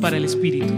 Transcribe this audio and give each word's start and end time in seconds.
Para 0.00 0.16
el 0.16 0.24
Espíritu. 0.24 0.72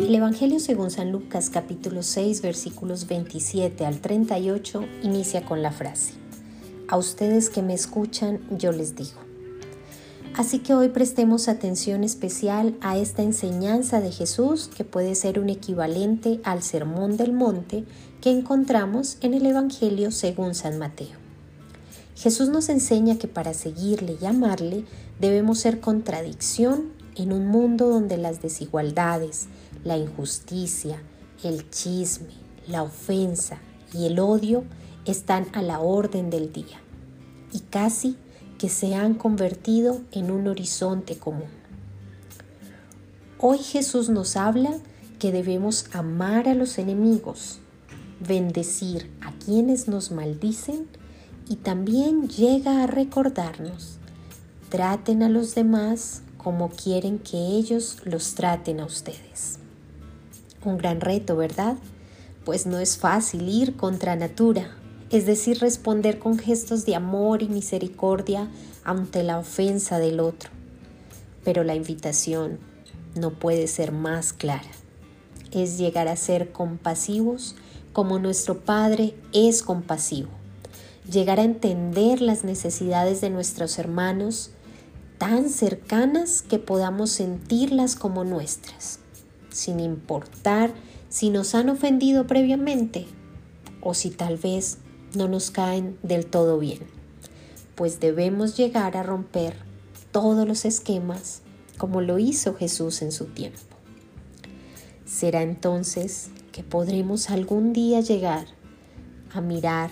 El 0.00 0.14
Evangelio 0.14 0.58
según 0.58 0.90
San 0.90 1.12
Lucas 1.12 1.48
capítulo 1.48 2.02
6 2.02 2.42
versículos 2.42 3.06
27 3.06 3.86
al 3.86 4.00
38 4.00 4.84
inicia 5.04 5.44
con 5.44 5.62
la 5.62 5.70
frase, 5.70 6.14
A 6.88 6.96
ustedes 6.96 7.50
que 7.50 7.62
me 7.62 7.72
escuchan 7.72 8.40
yo 8.50 8.72
les 8.72 8.96
digo. 8.96 9.18
Así 10.36 10.58
que 10.58 10.74
hoy 10.74 10.88
prestemos 10.88 11.48
atención 11.48 12.02
especial 12.02 12.74
a 12.80 12.98
esta 12.98 13.22
enseñanza 13.22 14.00
de 14.00 14.10
Jesús 14.10 14.68
que 14.76 14.84
puede 14.84 15.14
ser 15.14 15.38
un 15.38 15.48
equivalente 15.48 16.40
al 16.42 16.62
Sermón 16.62 17.16
del 17.16 17.32
Monte 17.32 17.84
que 18.20 18.30
encontramos 18.30 19.18
en 19.22 19.34
el 19.34 19.46
Evangelio 19.46 20.10
según 20.10 20.54
San 20.54 20.78
Mateo. 20.78 21.29
Jesús 22.20 22.50
nos 22.50 22.68
enseña 22.68 23.16
que 23.16 23.28
para 23.28 23.54
seguirle 23.54 24.18
y 24.20 24.26
amarle 24.26 24.84
debemos 25.20 25.58
ser 25.58 25.80
contradicción 25.80 26.90
en 27.16 27.32
un 27.32 27.46
mundo 27.46 27.88
donde 27.88 28.18
las 28.18 28.42
desigualdades, 28.42 29.46
la 29.84 29.96
injusticia, 29.96 31.02
el 31.42 31.70
chisme, 31.70 32.34
la 32.68 32.82
ofensa 32.82 33.56
y 33.94 34.04
el 34.04 34.18
odio 34.18 34.64
están 35.06 35.46
a 35.54 35.62
la 35.62 35.80
orden 35.80 36.28
del 36.28 36.52
día 36.52 36.82
y 37.54 37.60
casi 37.60 38.18
que 38.58 38.68
se 38.68 38.94
han 38.94 39.14
convertido 39.14 40.02
en 40.12 40.30
un 40.30 40.46
horizonte 40.46 41.16
común. 41.16 41.48
Hoy 43.38 43.56
Jesús 43.56 44.10
nos 44.10 44.36
habla 44.36 44.78
que 45.18 45.32
debemos 45.32 45.86
amar 45.94 46.50
a 46.50 46.54
los 46.54 46.76
enemigos, 46.76 47.60
bendecir 48.20 49.10
a 49.22 49.32
quienes 49.42 49.88
nos 49.88 50.10
maldicen 50.10 50.86
y 51.50 51.56
también 51.56 52.28
llega 52.28 52.84
a 52.84 52.86
recordarnos, 52.86 53.98
traten 54.68 55.24
a 55.24 55.28
los 55.28 55.56
demás 55.56 56.22
como 56.38 56.70
quieren 56.70 57.18
que 57.18 57.38
ellos 57.38 57.96
los 58.04 58.36
traten 58.36 58.78
a 58.78 58.84
ustedes. 58.84 59.58
Un 60.64 60.78
gran 60.78 61.00
reto, 61.00 61.36
¿verdad? 61.36 61.76
Pues 62.44 62.66
no 62.66 62.78
es 62.78 62.98
fácil 62.98 63.48
ir 63.48 63.76
contra 63.76 64.14
natura, 64.14 64.76
es 65.10 65.26
decir, 65.26 65.58
responder 65.58 66.20
con 66.20 66.38
gestos 66.38 66.86
de 66.86 66.94
amor 66.94 67.42
y 67.42 67.48
misericordia 67.48 68.48
ante 68.84 69.24
la 69.24 69.40
ofensa 69.40 69.98
del 69.98 70.20
otro. 70.20 70.50
Pero 71.42 71.64
la 71.64 71.74
invitación 71.74 72.60
no 73.16 73.32
puede 73.32 73.66
ser 73.66 73.90
más 73.90 74.32
clara. 74.32 74.70
Es 75.50 75.78
llegar 75.78 76.06
a 76.06 76.14
ser 76.14 76.52
compasivos 76.52 77.56
como 77.92 78.20
nuestro 78.20 78.60
Padre 78.60 79.16
es 79.32 79.64
compasivo. 79.64 80.39
Llegar 81.10 81.40
a 81.40 81.44
entender 81.44 82.20
las 82.20 82.44
necesidades 82.44 83.20
de 83.20 83.30
nuestros 83.30 83.78
hermanos 83.78 84.50
tan 85.18 85.48
cercanas 85.48 86.42
que 86.42 86.58
podamos 86.58 87.10
sentirlas 87.10 87.96
como 87.96 88.22
nuestras, 88.22 89.00
sin 89.50 89.80
importar 89.80 90.72
si 91.08 91.30
nos 91.30 91.56
han 91.56 91.68
ofendido 91.68 92.28
previamente 92.28 93.06
o 93.80 93.94
si 93.94 94.10
tal 94.10 94.36
vez 94.36 94.78
no 95.16 95.26
nos 95.26 95.50
caen 95.50 95.98
del 96.04 96.26
todo 96.26 96.58
bien, 96.58 96.78
pues 97.74 97.98
debemos 97.98 98.56
llegar 98.56 98.96
a 98.96 99.02
romper 99.02 99.56
todos 100.12 100.46
los 100.46 100.64
esquemas 100.64 101.42
como 101.76 102.02
lo 102.02 102.20
hizo 102.20 102.54
Jesús 102.54 103.02
en 103.02 103.10
su 103.10 103.24
tiempo. 103.24 103.58
Será 105.06 105.42
entonces 105.42 106.28
que 106.52 106.62
podremos 106.62 107.30
algún 107.30 107.72
día 107.72 108.00
llegar 108.00 108.46
a 109.32 109.40
mirar 109.40 109.90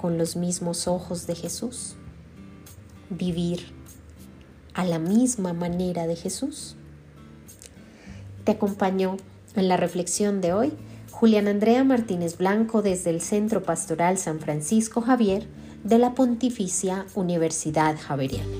con 0.00 0.16
los 0.16 0.36
mismos 0.36 0.88
ojos 0.88 1.26
de 1.26 1.34
Jesús, 1.34 1.96
vivir 3.10 3.72
a 4.72 4.84
la 4.84 4.98
misma 4.98 5.52
manera 5.52 6.06
de 6.06 6.16
Jesús. 6.16 6.76
Te 8.44 8.52
acompañó 8.52 9.16
en 9.54 9.68
la 9.68 9.76
reflexión 9.76 10.40
de 10.40 10.52
hoy 10.52 10.72
Julián 11.10 11.48
Andrea 11.48 11.84
Martínez 11.84 12.38
Blanco 12.38 12.80
desde 12.80 13.10
el 13.10 13.20
Centro 13.20 13.62
Pastoral 13.62 14.16
San 14.16 14.40
Francisco 14.40 15.02
Javier 15.02 15.46
de 15.84 15.98
la 15.98 16.14
Pontificia 16.14 17.04
Universidad 17.14 17.96
Javeriana. 17.98 18.59